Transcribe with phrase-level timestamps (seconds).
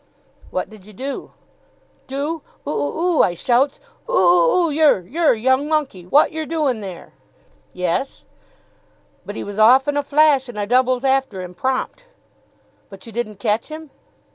[0.49, 1.31] '""What did you do?"
[2.07, 2.41] "Do?
[2.67, 3.21] Oo oo oo!
[3.21, 7.13] I shouts 'Oo oo oo yer, yer young monkey, what yer doin' there?'"
[7.71, 8.23] "Yes?"
[9.27, 12.05] "But 'e was off in a flash, and I doubles after 'im prompt."
[12.89, 13.91] "But you didn't catch him?"